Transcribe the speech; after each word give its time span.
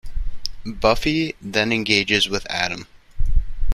Buffy 0.65 1.35
then 1.43 1.71
engages 1.71 2.27
with 2.27 2.47
Adam. 2.49 2.87